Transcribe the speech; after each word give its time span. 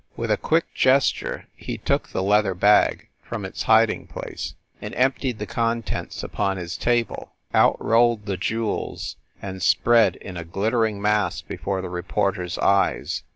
With 0.17 0.31
a 0.31 0.35
quick 0.37 0.73
gesture, 0.73 1.45
he 1.55 1.77
took 1.77 2.09
the 2.09 2.23
leather 2.23 2.55
bag 2.55 3.07
from 3.21 3.45
its 3.45 3.61
hiding 3.61 4.07
place, 4.07 4.55
and 4.81 4.95
emptied 4.95 5.37
the 5.37 5.45
contents 5.45 6.23
upon 6.23 6.57
his 6.57 6.75
table. 6.75 7.33
Out 7.53 7.77
rolled 7.79 8.25
the 8.25 8.35
jewels, 8.35 9.17
and 9.43 9.61
spread 9.61 10.15
in 10.15 10.37
a 10.37 10.43
glit 10.43 10.71
tering 10.71 10.95
mass 10.99 11.43
before 11.43 11.83
the 11.83 11.89
reporter 11.91 12.41
s 12.45 12.57
eyes. 12.57 13.21